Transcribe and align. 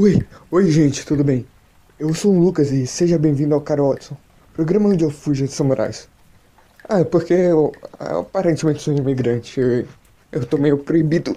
Oi, 0.00 0.24
oi 0.52 0.70
gente, 0.70 1.04
tudo 1.04 1.24
bem? 1.24 1.44
Eu 1.98 2.14
sou 2.14 2.32
o 2.32 2.38
Lucas 2.38 2.70
e 2.70 2.86
seja 2.86 3.18
bem-vindo 3.18 3.52
ao 3.52 3.60
Cara 3.60 3.82
Watson, 3.82 4.16
programa 4.54 4.90
onde 4.90 5.02
eu 5.02 5.10
fujo 5.10 5.44
de 5.44 5.50
samurais. 5.52 6.08
Ah, 6.88 7.04
porque 7.04 7.34
eu, 7.34 7.72
eu 8.00 8.20
aparentemente 8.20 8.80
sou 8.80 8.94
imigrante, 8.94 9.58
eu, 9.58 9.88
eu 10.30 10.46
tô 10.46 10.56
meio 10.56 10.78
proibido. 10.78 11.36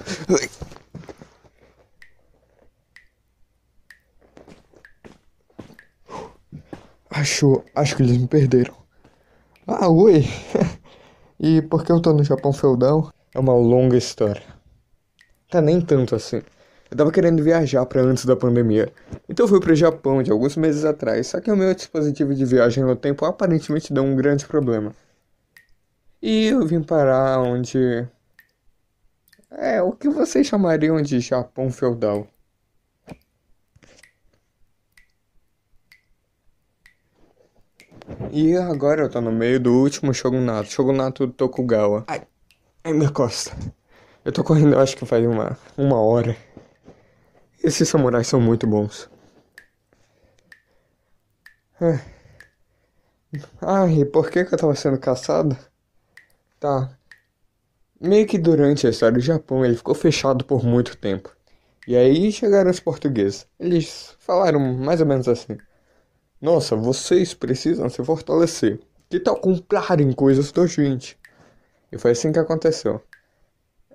Acho, 7.10 7.64
acho 7.74 7.96
que 7.96 8.04
eles 8.04 8.18
me 8.18 8.28
perderam. 8.28 8.76
Ah, 9.68 9.90
oi! 9.90 10.24
e 11.40 11.64
por 11.64 11.84
que 11.84 11.92
eu 11.92 12.00
tô 12.02 12.14
no 12.14 12.24
Japão 12.24 12.54
feudal? 12.54 13.12
É 13.34 13.40
uma 13.40 13.56
longa 13.56 13.98
história. 13.98 14.44
Tá 15.50 15.62
nem 15.62 15.82
tanto 15.82 16.16
assim. 16.16 16.42
Eu 16.92 16.98
tava 16.98 17.12
querendo 17.12 17.42
viajar 17.42 17.86
para 17.86 18.02
antes 18.02 18.26
da 18.26 18.36
pandemia. 18.36 18.92
Então 19.30 19.46
eu 19.46 19.48
fui 19.48 19.62
pro 19.62 19.74
Japão 19.74 20.22
de 20.22 20.30
alguns 20.30 20.58
meses 20.58 20.84
atrás, 20.84 21.28
só 21.28 21.40
que 21.40 21.50
o 21.50 21.56
meu 21.56 21.74
dispositivo 21.74 22.36
de 22.36 22.44
viagem 22.44 22.84
no 22.84 22.98
tempo 22.98 23.24
aparentemente 23.24 23.94
deu 23.94 24.04
um 24.04 24.14
grande 24.14 24.46
problema. 24.46 24.94
E 26.22 26.48
eu 26.48 26.66
vim 26.68 26.84
parar 26.84 27.40
onde. 27.40 28.06
É, 29.50 29.82
o 29.82 29.94
que 29.94 30.10
vocês 30.10 30.46
chamariam 30.46 31.02
de 31.02 31.22
Japão 31.22 31.72
feudal? 31.72 32.28
E 38.32 38.56
agora 38.58 39.04
eu 39.04 39.10
tô 39.10 39.22
no 39.22 39.32
meio 39.32 39.62
do 39.62 39.74
último 39.74 40.14
shogunato, 40.14 40.70
shogunato 40.70 41.28
Tokugawa. 41.30 42.04
Ai, 42.08 42.22
ai 42.84 42.92
minha 42.92 43.10
costa. 43.10 43.56
Eu 44.26 44.32
tô 44.34 44.44
correndo, 44.44 44.78
acho 44.78 44.98
que 44.98 45.06
faz 45.06 45.26
uma, 45.26 45.58
uma 45.78 46.00
hora. 46.00 46.36
Esses 47.64 47.88
samurais 47.88 48.28
são 48.28 48.42
muito 48.42 48.68
bons. 48.68 49.10
É. 51.80 52.00
Ah, 53.62 53.88
e 53.88 54.06
por 54.06 54.30
que, 54.30 54.44
que 54.46 54.54
eu 54.54 54.58
tava 54.58 54.76
sendo 54.76 55.00
caçado? 55.00 55.58
Tá. 56.60 56.98
Meio 58.00 58.28
que 58.28 58.38
durante 58.38 58.86
a 58.86 58.90
história 58.90 59.14
do 59.18 59.24
Japão 59.24 59.64
ele 59.66 59.76
ficou 59.78 59.96
fechado 59.96 60.44
por 60.44 60.66
muito 60.66 60.98
tempo. 60.98 61.34
E 61.88 61.96
aí 61.96 62.32
chegaram 62.32 62.70
os 62.72 62.80
portugueses. 62.80 63.48
Eles 63.60 64.16
falaram 64.20 64.60
mais 64.60 65.02
ou 65.02 65.08
menos 65.08 65.28
assim. 65.28 65.58
Nossa, 66.42 66.76
vocês 66.76 67.34
precisam 67.34 67.90
se 67.90 68.04
fortalecer. 68.04 68.80
Que 69.10 69.20
tal 69.20 69.38
comprarem 69.40 70.12
coisas 70.14 70.52
da 70.52 70.68
gente? 70.68 71.18
E 71.92 71.98
foi 71.98 72.12
assim 72.12 72.32
que 72.32 72.40
aconteceu. 72.40 73.02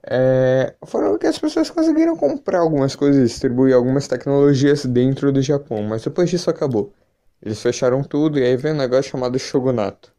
É, 0.08 0.76
foram 0.86 1.18
que 1.18 1.26
as 1.26 1.36
pessoas 1.36 1.68
conseguiram 1.68 2.16
comprar 2.16 2.60
algumas 2.60 2.94
coisas, 2.94 3.28
distribuir 3.28 3.74
algumas 3.74 4.06
tecnologias 4.06 4.86
dentro 4.86 5.32
do 5.32 5.42
Japão, 5.42 5.82
mas 5.82 6.04
depois 6.04 6.30
disso 6.30 6.48
acabou. 6.48 6.92
Eles 7.42 7.60
fecharam 7.60 8.04
tudo 8.04 8.38
e 8.38 8.44
aí 8.44 8.56
veio 8.56 8.74
um 8.74 8.78
negócio 8.78 9.10
chamado 9.10 9.36
Shogunato. 9.38 10.14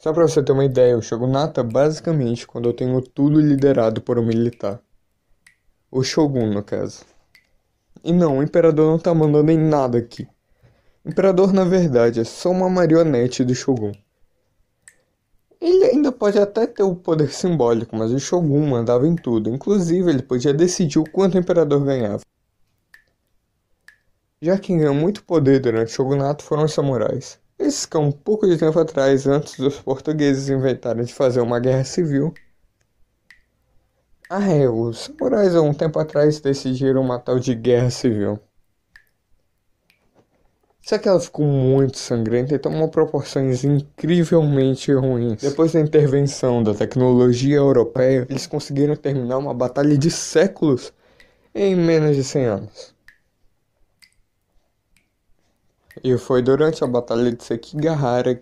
Só 0.00 0.12
pra 0.12 0.26
você 0.26 0.42
ter 0.42 0.52
uma 0.52 0.64
ideia, 0.64 0.98
o 0.98 1.02
Shogunato 1.02 1.60
é 1.60 1.62
basicamente 1.62 2.46
quando 2.46 2.68
eu 2.68 2.72
tenho 2.72 3.00
tudo 3.02 3.40
liderado 3.40 4.00
por 4.00 4.18
um 4.18 4.26
militar. 4.26 4.80
O 5.90 6.02
Shogun, 6.02 6.52
no 6.52 6.62
caso. 6.62 7.04
E 8.02 8.12
não, 8.12 8.38
o 8.38 8.42
imperador 8.42 8.90
não 8.90 8.98
tá 8.98 9.14
mandando 9.14 9.50
em 9.50 9.58
nada 9.58 9.98
aqui. 9.98 10.28
O 11.04 11.08
imperador, 11.08 11.52
na 11.52 11.64
verdade, 11.64 12.20
é 12.20 12.24
só 12.24 12.50
uma 12.50 12.68
marionete 12.68 13.44
do 13.44 13.54
Shogun. 13.54 13.92
Ele 15.60 15.84
ainda 15.84 16.10
pode 16.12 16.38
até 16.38 16.66
ter 16.66 16.82
o 16.82 16.94
poder 16.94 17.32
simbólico, 17.32 17.96
mas 17.96 18.12
o 18.12 18.18
Shogun 18.18 18.66
mandava 18.66 19.06
em 19.06 19.14
tudo. 19.16 19.50
Inclusive, 19.50 20.10
ele 20.10 20.22
podia 20.22 20.54
decidir 20.54 20.98
o 20.98 21.10
quanto 21.10 21.34
o 21.34 21.38
imperador 21.38 21.84
ganhava. 21.84 22.22
Já 24.40 24.56
quem 24.58 24.78
ganhou 24.78 24.94
muito 24.94 25.24
poder 25.24 25.58
durante 25.60 25.88
o 25.88 25.94
shogunato 25.94 26.44
foram 26.44 26.64
os 26.64 26.72
samurais. 26.72 27.40
Esses 27.58 27.84
que 27.86 27.96
um 27.96 28.12
pouco 28.12 28.46
de 28.46 28.56
tempo 28.56 28.78
atrás, 28.78 29.26
antes 29.26 29.56
dos 29.56 29.80
portugueses 29.80 30.48
inventarem 30.48 31.04
de 31.04 31.12
fazer 31.12 31.40
uma 31.40 31.58
guerra 31.58 31.84
civil, 31.84 32.32
ah, 34.30 34.46
é, 34.50 34.68
os 34.68 34.98
samurais 35.00 35.54
há 35.54 35.60
um 35.60 35.74
tempo 35.74 35.98
atrás 35.98 36.40
decidiram 36.40 37.00
uma 37.02 37.18
tal 37.18 37.38
de 37.38 37.54
guerra 37.54 37.90
civil. 37.90 38.38
Só 40.88 40.96
que 40.96 41.06
ela 41.06 41.20
ficou 41.20 41.44
muito 41.44 41.98
sangrenta 41.98 42.54
e 42.54 42.58
tomou 42.58 42.88
proporções 42.88 43.62
incrivelmente 43.62 44.90
ruins. 44.90 45.42
Depois 45.42 45.72
da 45.72 45.80
intervenção 45.80 46.62
da 46.62 46.72
tecnologia 46.72 47.56
europeia, 47.56 48.26
eles 48.30 48.46
conseguiram 48.46 48.96
terminar 48.96 49.36
uma 49.36 49.52
batalha 49.52 49.98
de 49.98 50.10
séculos 50.10 50.90
em 51.54 51.76
menos 51.76 52.16
de 52.16 52.24
100 52.24 52.44
anos. 52.46 52.94
E 56.02 56.16
foi 56.16 56.40
durante 56.40 56.82
a 56.82 56.86
batalha 56.86 57.30
de 57.32 57.44
Sekigahara 57.44 58.40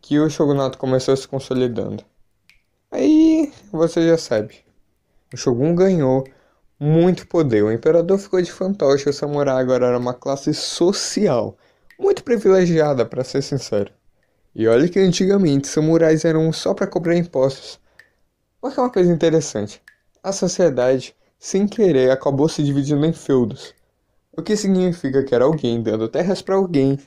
que 0.00 0.20
o 0.20 0.30
shogunato 0.30 0.78
começou 0.78 1.16
se 1.16 1.26
consolidando. 1.26 2.04
Aí 2.92 3.52
você 3.72 4.06
já 4.06 4.16
sabe. 4.16 4.54
O 5.34 5.36
Shogun 5.36 5.74
ganhou 5.74 6.22
muito 6.78 7.26
poder. 7.26 7.64
O 7.64 7.72
imperador 7.72 8.20
ficou 8.20 8.40
de 8.40 8.52
fantoche. 8.52 9.08
O 9.08 9.12
samurai 9.12 9.60
agora 9.60 9.88
era 9.88 9.98
uma 9.98 10.14
classe 10.14 10.54
social 10.54 11.58
muito 12.02 12.24
privilegiada, 12.24 13.06
para 13.06 13.22
ser 13.22 13.42
sincero. 13.42 13.92
E 14.52 14.66
olha 14.66 14.88
que 14.88 14.98
antigamente 14.98 15.68
samurais 15.68 16.24
eram 16.24 16.52
só 16.52 16.74
para 16.74 16.86
cobrar 16.86 17.16
impostos. 17.16 17.80
Porque 18.60 18.78
é 18.78 18.82
uma 18.82 18.90
coisa 18.90 19.10
interessante. 19.10 19.80
A 20.22 20.32
sociedade, 20.32 21.14
sem 21.38 21.66
querer, 21.66 22.10
acabou 22.10 22.48
se 22.48 22.62
dividindo 22.62 23.06
em 23.06 23.12
feudos. 23.12 23.72
O 24.36 24.42
que 24.42 24.56
significa 24.56 25.22
que 25.22 25.34
era 25.34 25.44
alguém 25.44 25.80
dando 25.80 26.08
terras 26.08 26.42
para 26.42 26.56
alguém 26.56 26.98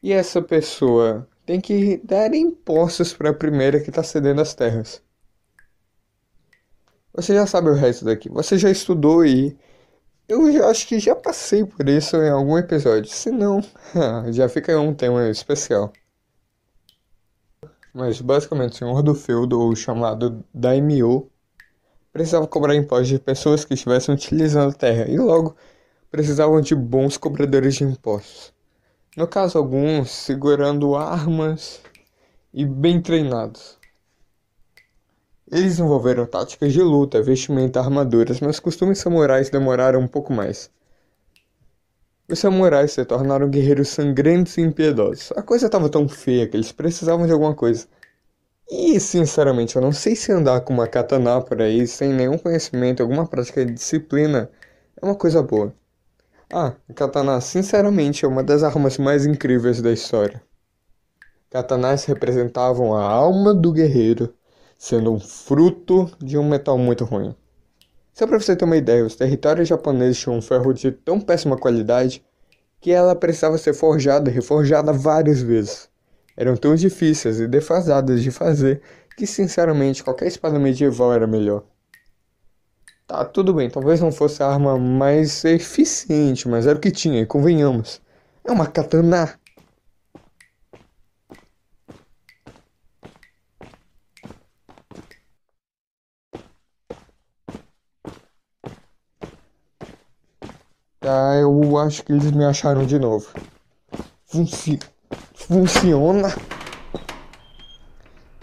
e 0.00 0.12
essa 0.12 0.40
pessoa 0.40 1.28
tem 1.44 1.60
que 1.60 2.00
dar 2.04 2.32
impostos 2.32 3.12
para 3.12 3.30
a 3.30 3.34
primeira 3.34 3.80
que 3.80 3.90
está 3.90 4.02
cedendo 4.02 4.40
as 4.40 4.54
terras. 4.54 5.02
Você 7.12 7.34
já 7.34 7.46
sabe 7.46 7.70
o 7.70 7.74
resto 7.74 8.04
daqui. 8.04 8.28
Você 8.28 8.56
já 8.56 8.70
estudou 8.70 9.24
e 9.24 9.56
eu 10.28 10.52
já, 10.52 10.68
acho 10.68 10.86
que 10.86 10.98
já 10.98 11.14
passei 11.14 11.64
por 11.64 11.88
isso 11.88 12.16
em 12.16 12.30
algum 12.30 12.56
episódio. 12.58 13.10
Se 13.10 13.30
não, 13.30 13.60
já 14.32 14.48
fica 14.48 14.78
um 14.78 14.94
tema 14.94 15.28
especial. 15.28 15.92
Mas 17.92 18.20
basicamente, 18.20 18.72
o 18.72 18.76
senhor 18.76 19.02
do 19.02 19.14
feudo, 19.14 19.60
ou 19.60 19.76
chamado 19.76 20.44
Daimyo, 20.52 21.30
precisava 22.12 22.46
cobrar 22.46 22.74
impostos 22.74 23.08
de 23.08 23.18
pessoas 23.18 23.64
que 23.64 23.74
estivessem 23.74 24.14
utilizando 24.14 24.70
a 24.70 24.74
terra 24.74 25.08
e 25.08 25.16
logo 25.18 25.56
precisavam 26.10 26.60
de 26.60 26.74
bons 26.74 27.16
cobradores 27.16 27.74
de 27.74 27.84
impostos. 27.84 28.52
No 29.16 29.28
caso, 29.28 29.58
alguns 29.58 30.10
segurando 30.10 30.96
armas 30.96 31.80
e 32.52 32.64
bem 32.64 33.00
treinados. 33.00 33.78
Eles 35.50 35.64
desenvolveram 35.64 36.24
táticas 36.26 36.72
de 36.72 36.80
luta, 36.80 37.22
vestimenta, 37.22 37.78
armaduras, 37.78 38.40
mas 38.40 38.58
costumes 38.58 38.98
samurais 38.98 39.50
demoraram 39.50 40.00
um 40.00 40.08
pouco 40.08 40.32
mais. 40.32 40.70
Os 42.26 42.38
samurais 42.38 42.92
se 42.92 43.04
tornaram 43.04 43.50
guerreiros 43.50 43.90
sangrentos 43.90 44.56
e 44.56 44.62
impiedosos. 44.62 45.32
A 45.36 45.42
coisa 45.42 45.66
estava 45.66 45.90
tão 45.90 46.08
feia 46.08 46.48
que 46.48 46.56
eles 46.56 46.72
precisavam 46.72 47.26
de 47.26 47.32
alguma 47.32 47.54
coisa. 47.54 47.86
E, 48.70 48.98
sinceramente, 48.98 49.76
eu 49.76 49.82
não 49.82 49.92
sei 49.92 50.16
se 50.16 50.32
andar 50.32 50.62
com 50.62 50.72
uma 50.72 50.86
katana 50.86 51.40
por 51.42 51.60
aí 51.60 51.86
sem 51.86 52.14
nenhum 52.14 52.38
conhecimento, 52.38 53.02
alguma 53.02 53.26
prática 53.26 53.64
de 53.64 53.74
disciplina, 53.74 54.50
é 55.00 55.04
uma 55.04 55.14
coisa 55.14 55.42
boa. 55.42 55.74
Ah, 56.50 56.72
katana, 56.94 57.38
sinceramente, 57.42 58.24
é 58.24 58.28
uma 58.28 58.42
das 58.42 58.62
armas 58.62 58.96
mais 58.96 59.26
incríveis 59.26 59.82
da 59.82 59.92
história. 59.92 60.42
Katanas 61.50 62.06
representavam 62.06 62.94
a 62.94 63.02
alma 63.02 63.54
do 63.54 63.70
guerreiro 63.70 64.34
sendo 64.84 65.10
um 65.10 65.18
fruto 65.18 66.10
de 66.22 66.36
um 66.36 66.46
metal 66.46 66.76
muito 66.76 67.06
ruim. 67.06 67.34
Só 68.12 68.26
para 68.26 68.38
você 68.38 68.54
ter 68.54 68.66
uma 68.66 68.76
ideia, 68.76 69.02
os 69.02 69.16
territórios 69.16 69.66
japoneses 69.66 70.18
tinham 70.18 70.36
um 70.36 70.42
ferro 70.42 70.74
de 70.74 70.92
tão 70.92 71.18
péssima 71.18 71.56
qualidade 71.56 72.22
que 72.82 72.90
ela 72.90 73.16
precisava 73.16 73.56
ser 73.56 73.72
forjada 73.72 74.28
e 74.30 74.34
reforjada 74.34 74.92
várias 74.92 75.40
vezes. 75.40 75.88
Eram 76.36 76.54
tão 76.54 76.74
difíceis 76.74 77.40
e 77.40 77.48
defasadas 77.48 78.22
de 78.22 78.30
fazer 78.30 78.82
que, 79.16 79.26
sinceramente, 79.26 80.04
qualquer 80.04 80.26
espada 80.26 80.58
medieval 80.58 81.14
era 81.14 81.26
melhor. 81.26 81.64
Tá, 83.06 83.24
tudo 83.24 83.54
bem, 83.54 83.70
talvez 83.70 84.02
não 84.02 84.12
fosse 84.12 84.42
a 84.42 84.48
arma 84.48 84.76
mais 84.78 85.46
eficiente, 85.46 86.46
mas 86.46 86.66
era 86.66 86.76
o 86.76 86.80
que 86.80 86.90
tinha, 86.90 87.22
e 87.22 87.26
convenhamos. 87.26 88.02
É 88.44 88.52
uma 88.52 88.66
katana. 88.66 89.32
Tá, 101.04 101.34
eu 101.34 101.76
acho 101.76 102.02
que 102.02 102.12
eles 102.12 102.30
me 102.30 102.46
acharam 102.46 102.86
de 102.86 102.98
novo. 102.98 103.28
Funci 104.24 104.78
funciona. 105.34 106.34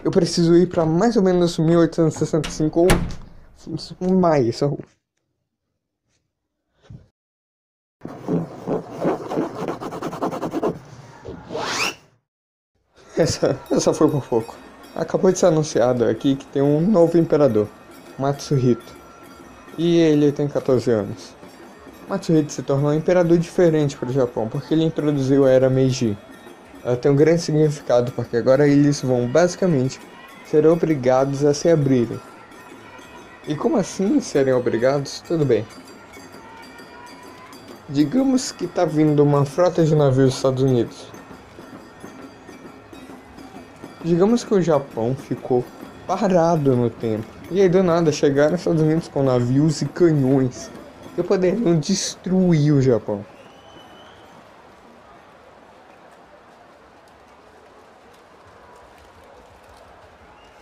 Eu 0.04 0.12
preciso 0.12 0.54
ir 0.54 0.68
para 0.68 0.86
mais 0.86 1.16
ou 1.16 1.24
menos 1.24 1.58
1865 1.58 2.86
ou 4.00 4.14
mais. 4.14 4.60
Essa, 13.16 13.58
essa 13.72 13.92
foi 13.92 14.08
por 14.08 14.24
pouco. 14.24 14.56
Acabou 14.94 15.32
de 15.32 15.38
ser 15.40 15.46
anunciado 15.46 16.04
aqui 16.04 16.36
que 16.36 16.46
tem 16.46 16.62
um 16.62 16.80
novo 16.80 17.18
imperador, 17.18 17.66
Matsuhito. 18.16 18.94
E 19.76 19.96
ele 19.96 20.30
tem 20.30 20.46
14 20.46 20.88
anos. 20.92 21.41
Matsuhito 22.08 22.52
se 22.52 22.62
tornou 22.62 22.90
um 22.90 22.94
imperador 22.94 23.38
diferente 23.38 23.96
para 23.96 24.08
o 24.08 24.12
Japão, 24.12 24.48
porque 24.48 24.74
ele 24.74 24.84
introduziu 24.84 25.46
a 25.46 25.50
era 25.50 25.70
Meiji. 25.70 26.16
Ela 26.84 26.96
tem 26.96 27.10
um 27.10 27.16
grande 27.16 27.40
significado, 27.40 28.10
porque 28.12 28.36
agora 28.36 28.66
eles 28.66 29.00
vão, 29.00 29.26
basicamente, 29.28 30.00
ser 30.44 30.66
obrigados 30.66 31.44
a 31.44 31.54
se 31.54 31.68
abrirem. 31.68 32.20
E 33.46 33.54
como 33.54 33.76
assim 33.76 34.20
serem 34.20 34.52
obrigados? 34.52 35.20
Tudo 35.26 35.44
bem. 35.44 35.64
Digamos 37.88 38.52
que 38.52 38.64
está 38.64 38.84
vindo 38.84 39.22
uma 39.22 39.44
frota 39.44 39.84
de 39.84 39.94
navios 39.94 40.26
dos 40.26 40.36
Estados 40.36 40.62
Unidos. 40.62 41.06
Digamos 44.04 44.42
que 44.42 44.54
o 44.54 44.62
Japão 44.62 45.14
ficou 45.14 45.64
parado 46.06 46.74
no 46.76 46.90
tempo. 46.90 47.26
E 47.50 47.60
aí 47.60 47.68
do 47.68 47.82
nada 47.82 48.10
chegaram 48.10 48.54
os 48.54 48.60
Estados 48.60 48.82
Unidos 48.82 49.08
com 49.08 49.22
navios 49.22 49.82
e 49.82 49.86
canhões 49.86 50.70
que 51.14 51.22
poderiam 51.22 51.78
destruir 51.78 52.72
o 52.72 52.80
Japão. 52.80 53.24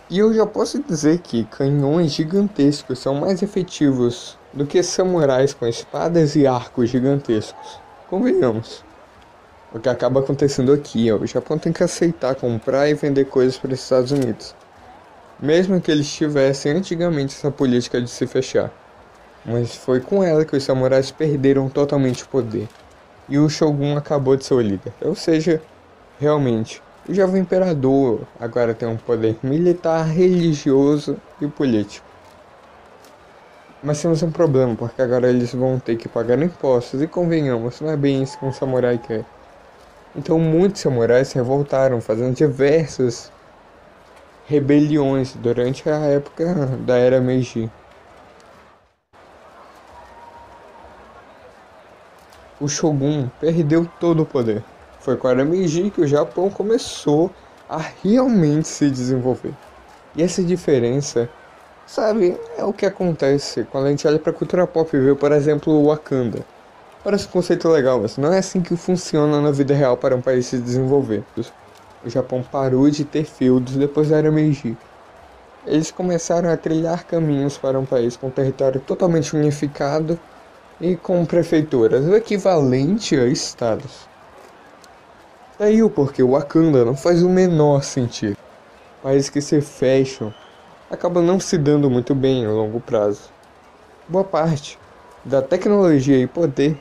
E 0.09 0.19
eu 0.19 0.33
já 0.33 0.45
posso 0.45 0.83
dizer 0.83 1.19
que 1.19 1.45
canhões 1.45 2.11
gigantescos 2.11 2.99
são 2.99 3.15
mais 3.15 3.41
efetivos 3.41 4.37
do 4.51 4.65
que 4.65 4.83
samurais 4.83 5.53
com 5.53 5.65
espadas 5.65 6.35
e 6.35 6.45
arcos 6.45 6.89
gigantescos. 6.89 7.79
Convenhamos. 8.09 8.83
O 9.73 9.79
que 9.79 9.87
acaba 9.87 10.19
acontecendo 10.19 10.73
aqui 10.73 11.07
é 11.07 11.15
o 11.15 11.25
Japão 11.25 11.57
tem 11.57 11.71
que 11.71 11.81
aceitar 11.81 12.35
comprar 12.35 12.89
e 12.89 12.93
vender 12.93 13.23
coisas 13.23 13.57
para 13.57 13.71
os 13.71 13.79
Estados 13.79 14.11
Unidos. 14.11 14.53
Mesmo 15.39 15.79
que 15.79 15.89
eles 15.89 16.11
tivessem 16.11 16.73
antigamente 16.73 17.33
essa 17.33 17.49
política 17.49 18.01
de 18.01 18.09
se 18.09 18.27
fechar. 18.27 18.80
Mas 19.45 19.75
foi 19.75 19.99
com 19.99 20.23
ela 20.23 20.45
que 20.45 20.55
os 20.55 20.63
samurais 20.63 21.11
perderam 21.11 21.67
totalmente 21.69 22.23
o 22.23 22.27
poder. 22.27 22.67
E 23.27 23.39
o 23.39 23.49
Shogun 23.49 23.97
acabou 23.97 24.35
de 24.35 24.45
ser 24.45 24.53
o 24.53 24.61
líder. 24.61 24.93
Ou 25.01 25.15
seja, 25.15 25.61
realmente, 26.19 26.81
o 27.09 27.13
jovem 27.13 27.41
imperador 27.41 28.21
agora 28.39 28.73
tem 28.73 28.87
um 28.87 28.97
poder 28.97 29.37
militar, 29.41 30.05
religioso 30.05 31.17
e 31.41 31.47
político. 31.47 32.05
Mas 33.83 33.99
temos 33.99 34.21
um 34.21 34.29
problema, 34.29 34.75
porque 34.75 35.01
agora 35.01 35.27
eles 35.27 35.53
vão 35.53 35.79
ter 35.79 35.95
que 35.95 36.07
pagar 36.07 36.39
impostos, 36.39 37.01
e 37.01 37.07
convenhamos, 37.07 37.81
não 37.81 37.89
é 37.89 37.97
bem 37.97 38.21
isso 38.21 38.37
que 38.37 38.45
um 38.45 38.53
samurai 38.53 38.99
quer. 38.99 39.25
Então 40.15 40.37
muitos 40.37 40.81
samurais 40.81 41.29
se 41.29 41.35
revoltaram, 41.35 41.99
fazendo 41.99 42.35
diversas 42.35 43.31
rebeliões 44.45 45.33
durante 45.33 45.89
a 45.89 45.97
época 46.05 46.53
da 46.85 46.97
Era 46.97 47.19
Meiji. 47.19 47.71
O 52.61 52.67
Shogun 52.67 53.27
perdeu 53.39 53.89
todo 53.99 54.21
o 54.21 54.25
poder. 54.25 54.63
Foi 54.99 55.17
com 55.17 55.27
a 55.27 55.31
Era 55.31 55.43
Meiji 55.43 55.89
que 55.89 56.01
o 56.01 56.07
Japão 56.07 56.47
começou 56.47 57.31
a 57.67 57.79
realmente 58.03 58.67
se 58.67 58.87
desenvolver. 58.87 59.51
E 60.15 60.21
essa 60.21 60.43
diferença, 60.43 61.27
sabe, 61.87 62.37
é 62.55 62.63
o 62.63 62.71
que 62.71 62.85
acontece 62.85 63.63
quando 63.63 63.87
a 63.87 63.89
gente 63.89 64.07
olha 64.07 64.19
para 64.19 64.31
a 64.31 64.35
cultura 64.35 64.67
pop 64.67 64.95
e 64.95 64.99
vê, 64.99 65.15
por 65.15 65.31
exemplo, 65.31 65.73
o 65.73 65.87
Wakanda. 65.87 66.45
Parece 67.03 67.25
um 67.25 67.31
conceito 67.31 67.67
legal, 67.67 67.99
mas 67.99 68.15
não 68.17 68.31
é 68.31 68.37
assim 68.37 68.61
que 68.61 68.75
funciona 68.75 69.41
na 69.41 69.49
vida 69.49 69.73
real 69.73 69.97
para 69.97 70.15
um 70.15 70.21
país 70.21 70.45
se 70.45 70.59
desenvolver. 70.59 71.23
O 72.05 72.09
Japão 72.11 72.43
parou 72.43 72.87
de 72.91 73.03
ter 73.03 73.23
feudos 73.23 73.75
depois 73.75 74.09
da 74.09 74.17
Era 74.17 74.31
Meiji. 74.31 74.77
Eles 75.65 75.89
começaram 75.89 76.51
a 76.51 76.57
trilhar 76.57 77.05
caminhos 77.07 77.57
para 77.57 77.79
um 77.79 77.85
país 77.85 78.15
com 78.15 78.29
território 78.29 78.79
totalmente 78.79 79.35
unificado 79.35 80.19
e 80.81 80.95
com 80.95 81.23
prefeituras, 81.25 82.05
o 82.05 82.15
equivalente 82.15 83.15
a 83.15 83.25
estados. 83.25 84.09
Daí 85.57 85.81
o 85.83 85.89
porquê 85.89 86.23
o 86.23 86.31
Wakanda 86.31 86.83
não 86.83 86.95
faz 86.95 87.21
o 87.21 87.29
menor 87.29 87.83
sentido. 87.83 88.35
Países 89.01 89.29
que 89.29 89.39
se 89.39 89.61
fecham 89.61 90.33
acabam 90.89 91.23
não 91.23 91.39
se 91.39 91.57
dando 91.57 91.89
muito 91.89 92.13
bem 92.13 92.45
a 92.45 92.49
longo 92.49 92.81
prazo. 92.81 93.29
Boa 94.09 94.23
parte 94.23 94.77
da 95.23 95.41
tecnologia 95.41 96.17
e 96.17 96.27
poder 96.27 96.77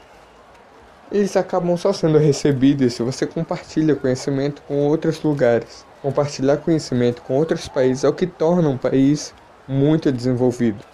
eles 1.12 1.36
acabam 1.36 1.76
só 1.76 1.92
sendo 1.92 2.18
recebidos 2.18 2.94
se 2.94 3.02
você 3.02 3.26
compartilha 3.26 3.96
conhecimento 3.96 4.62
com 4.62 4.86
outros 4.86 5.20
lugares. 5.22 5.84
Compartilhar 6.00 6.58
conhecimento 6.58 7.20
com 7.22 7.36
outros 7.36 7.66
países 7.66 8.04
é 8.04 8.08
o 8.08 8.12
que 8.12 8.28
torna 8.28 8.68
um 8.68 8.78
país 8.78 9.34
muito 9.66 10.12
desenvolvido. 10.12 10.89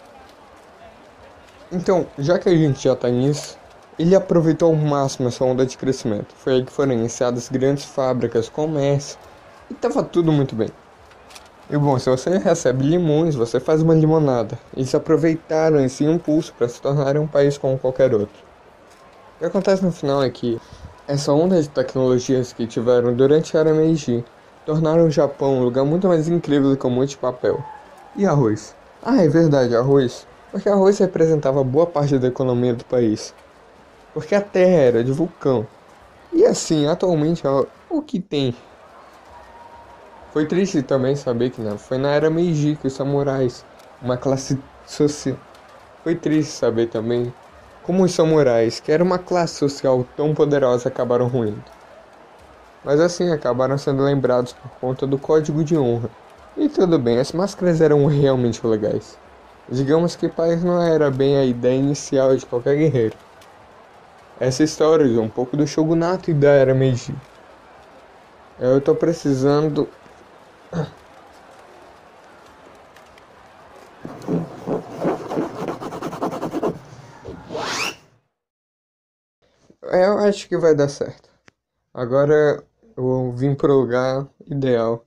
Então, 1.73 2.07
já 2.17 2.39
que 2.39 2.49
a 2.49 2.57
gente 2.57 2.85
já 2.85 2.93
está 2.93 3.09
nisso, 3.09 3.59
ele 3.99 4.15
aproveitou 4.15 4.69
ao 4.69 4.77
máximo 4.77 5.29
essa 5.29 5.45
onda 5.45 5.67
de 5.67 5.77
crescimento. 5.77 6.35
Foi 6.37 6.55
aí 6.55 6.65
que 6.65 6.71
foram 6.71 6.93
iniciadas 6.93 7.49
grandes 7.49 7.85
fábricas, 7.85 8.49
comércio, 8.49 9.19
e 9.71 9.75
estava 9.75 10.03
tudo 10.03 10.31
muito 10.31 10.55
bem. 10.55 10.69
E 11.69 11.77
bom, 11.77 11.99
se 11.99 12.09
você 12.09 12.39
recebe 12.39 12.85
limões, 12.85 13.35
você 13.35 13.59
faz 13.59 13.83
uma 13.83 13.95
limonada. 13.95 14.57
Eles 14.77 14.95
aproveitaram 14.95 15.81
esse 15.85 16.05
impulso 16.05 16.55
para 16.57 16.69
se 16.69 16.81
tornarem 16.81 17.21
um 17.21 17.27
país 17.27 17.59
como 17.59 17.77
qualquer 17.77 18.15
outro. 18.15 18.47
O 19.35 19.39
que 19.41 19.47
acontece 19.47 19.85
no 19.85 19.91
final 19.91 20.23
é 20.23 20.31
que 20.31 20.61
essa 21.09 21.33
onda 21.33 21.61
de 21.61 21.69
tecnologias 21.69 22.53
que 22.53 22.67
tiveram 22.69 23.13
durante 23.13 23.57
a 23.57 23.61
era 23.61 23.75
Meiji 23.75 24.25
tornaram 24.65 25.07
o 25.07 25.11
Japão 25.11 25.59
um 25.59 25.65
lugar 25.65 25.85
muito 25.85 26.07
mais 26.07 26.29
incrível 26.29 26.71
do 26.71 26.77
que 26.77 26.87
um 26.87 26.91
monte 26.91 27.11
de 27.11 27.19
papel. 27.19 27.61
E 28.15 28.25
arroz? 28.25 28.75
Ah, 29.03 29.23
é 29.23 29.29
verdade, 29.29 29.75
arroz. 29.75 30.27
Porque 30.51 30.69
arroz 30.69 30.99
representava 30.99 31.63
boa 31.63 31.87
parte 31.87 32.19
da 32.19 32.29
economia 32.29 32.75
do 32.75 32.85
país 32.85 33.35
porque 34.17 34.35
a 34.35 34.41
Terra 34.41 34.81
era 34.81 35.05
de 35.05 35.13
vulcão. 35.13 35.67
E 36.33 36.43
assim, 36.47 36.87
atualmente, 36.87 37.43
o 37.91 38.01
que 38.01 38.19
tem? 38.19 38.57
Foi 40.33 40.47
triste 40.47 40.81
também 40.81 41.15
saber 41.15 41.51
que 41.51 41.61
não, 41.61 41.77
foi 41.77 41.99
na 41.99 42.13
era 42.13 42.31
Meiji 42.31 42.77
que 42.77 42.87
os 42.87 42.95
samurais, 42.95 43.63
uma 44.01 44.17
classe 44.17 44.59
social. 44.87 45.37
Foi 46.03 46.15
triste 46.15 46.51
saber 46.51 46.87
também 46.87 47.31
como 47.83 48.05
os 48.05 48.13
samurais, 48.13 48.81
que 48.81 48.91
era 48.91 49.05
uma 49.05 49.19
classe 49.19 49.57
social 49.57 50.03
tão 50.17 50.33
poderosa, 50.33 50.89
acabaram 50.89 51.29
ruindo. 51.29 51.63
Mas 52.83 53.01
assim, 53.01 53.31
acabaram 53.31 53.77
sendo 53.77 54.03
lembrados 54.03 54.55
por 54.55 54.71
conta 54.81 55.07
do 55.07 55.19
código 55.19 55.63
de 55.63 55.77
honra. 55.77 56.09
E 56.57 56.71
tudo 56.71 56.99
bem, 56.99 57.19
as 57.19 57.33
máscaras 57.33 57.83
eram 57.83 58.07
realmente 58.07 58.67
legais. 58.67 59.19
Digamos 59.71 60.17
que 60.17 60.29
paz 60.29 60.63
não 60.63 60.81
era 60.81 61.11
bem 61.11 61.37
a 61.37 61.45
ideia 61.45 61.79
inicial 61.79 62.37
de 62.37 62.47
qualquer 62.47 62.77
guerreiro 62.77 63.17
essa 64.39 64.63
história 64.63 65.09
de 65.09 65.19
um 65.19 65.29
pouco 65.29 65.57
do 65.57 65.67
shogunato 65.67 66.31
e 66.31 66.35
da 66.35 66.51
era 66.51 66.75
Meiji. 66.75 67.15
Eu 68.59 68.81
tô 68.81 68.95
precisando. 68.95 69.89
Eu 79.83 80.19
acho 80.19 80.49
que 80.49 80.57
vai 80.57 80.75
dar 80.75 80.89
certo. 80.89 81.31
Agora 81.95 82.63
eu 82.97 83.33
vim 83.33 83.55
pro 83.55 83.73
lugar 83.73 84.27
ideal. 84.47 85.06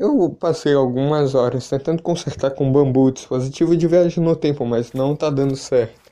Eu 0.00 0.30
passei 0.30 0.72
algumas 0.72 1.34
horas 1.34 1.68
tentando 1.68 2.02
consertar 2.02 2.52
com 2.52 2.72
bambu 2.72 3.04
o 3.04 3.12
dispositivo 3.12 3.76
de 3.76 3.86
viagem 3.86 4.24
no 4.24 4.34
tempo, 4.34 4.64
mas 4.64 4.94
não 4.94 5.14
tá 5.14 5.28
dando 5.28 5.54
certo. 5.54 6.10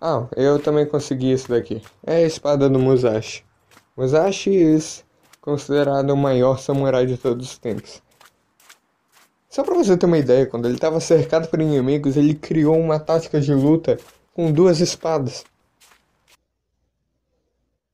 Ah, 0.00 0.26
eu 0.34 0.58
também 0.58 0.86
consegui 0.86 1.30
isso 1.30 1.50
daqui. 1.50 1.82
É 2.02 2.14
a 2.14 2.22
espada 2.22 2.66
do 2.66 2.78
Musashi. 2.78 3.44
Musashi 3.94 4.56
é 4.56 4.78
considerado 5.42 6.08
o 6.08 6.16
maior 6.16 6.58
samurai 6.58 7.04
de 7.04 7.18
todos 7.18 7.50
os 7.50 7.58
tempos. 7.58 8.00
Só 9.50 9.62
pra 9.62 9.74
você 9.74 9.98
ter 9.98 10.06
uma 10.06 10.16
ideia, 10.16 10.46
quando 10.46 10.64
ele 10.64 10.76
estava 10.76 10.98
cercado 10.98 11.46
por 11.48 11.60
inimigos, 11.60 12.16
ele 12.16 12.32
criou 12.32 12.78
uma 12.78 12.98
tática 12.98 13.38
de 13.38 13.52
luta 13.52 13.98
com 14.32 14.50
duas 14.50 14.80
espadas. 14.80 15.44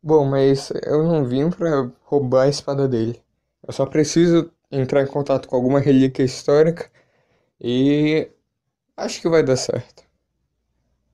Bom, 0.00 0.25
mas 0.25 0.70
eu 0.85 1.02
não 1.02 1.25
vim 1.25 1.50
pra 1.50 1.90
roubar 2.04 2.42
a 2.42 2.49
espada 2.49 2.87
dele. 2.87 3.25
Eu 3.66 3.73
só 3.73 3.85
preciso 3.85 4.50
entrar 4.70 5.02
em 5.02 5.06
contato 5.06 5.49
com 5.49 5.56
alguma 5.56 5.80
relíquia 5.80 6.23
histórica 6.23 6.88
e 7.61 8.28
acho 8.96 9.20
que 9.20 9.28
vai 9.28 9.42
dar 9.42 9.56
certo. 9.56 10.04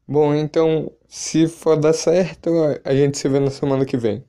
Bom, 0.07 0.35
então, 0.35 0.93
se 1.09 1.49
for 1.49 1.77
dar 1.77 1.95
certo, 1.95 2.51
a 2.85 2.95
gente 2.95 3.17
se 3.17 3.29
vê 3.29 3.41
na 3.41 3.51
semana 3.51 3.87
que 3.87 3.97
vem. 3.97 4.25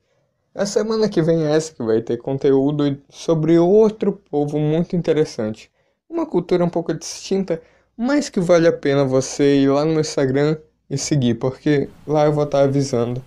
A 0.55 0.65
semana 0.65 1.09
que 1.09 1.21
vem 1.21 1.45
é 1.45 1.55
essa 1.55 1.73
que 1.73 1.83
vai 1.83 2.01
ter 2.01 2.17
conteúdo 2.17 2.97
sobre 3.09 3.57
outro 3.59 4.13
povo 4.13 4.59
muito 4.59 4.95
interessante. 4.95 5.71
Uma 6.07 6.25
cultura 6.25 6.63
um 6.63 6.69
pouco 6.69 6.93
distinta, 6.93 7.61
mas 7.97 8.29
que 8.29 8.39
vale 8.39 8.67
a 8.67 8.73
pena 8.73 9.03
você 9.03 9.61
ir 9.61 9.69
lá 9.69 9.83
no 9.83 9.91
meu 9.91 10.01
Instagram 10.01 10.57
e 10.89 10.97
seguir, 10.97 11.35
porque 11.35 11.89
lá 12.07 12.25
eu 12.25 12.31
vou 12.33 12.43
estar 12.45 12.61
avisando 12.61 13.21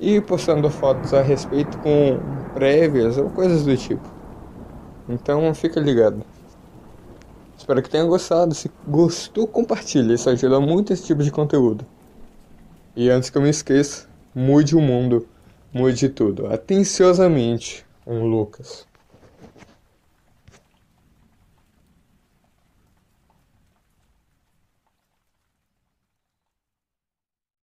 e 0.00 0.20
postando 0.20 0.68
fotos 0.70 1.14
a 1.14 1.22
respeito 1.22 1.78
com 1.78 2.18
prévias 2.52 3.18
ou 3.18 3.30
coisas 3.30 3.64
do 3.64 3.76
tipo. 3.76 4.02
Então 5.08 5.54
fica 5.54 5.80
ligado. 5.80 6.24
Espero 7.56 7.82
que 7.82 7.88
tenha 7.88 8.04
gostado. 8.04 8.54
Se 8.54 8.70
gostou, 8.86 9.46
compartilhe. 9.46 10.14
Isso 10.14 10.28
ajuda 10.28 10.60
muito 10.60 10.92
esse 10.92 11.04
tipo 11.04 11.22
de 11.22 11.30
conteúdo. 11.30 11.86
E 12.96 13.08
antes 13.08 13.30
que 13.30 13.38
eu 13.38 13.42
me 13.42 13.48
esqueça, 13.48 14.06
mude 14.34 14.76
o 14.76 14.80
mundo, 14.80 15.26
mude 15.72 16.08
tudo. 16.08 16.46
Atenciosamente, 16.46 17.84
um 18.06 18.24
Lucas. 18.24 18.86